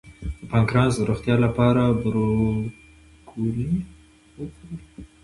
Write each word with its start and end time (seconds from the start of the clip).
د 0.39 0.41
پانکراس 0.51 0.93
د 0.97 1.01
روغتیا 1.09 1.35
لپاره 1.45 1.81
بروکولي 2.01 3.71
وخورئ 4.37 4.77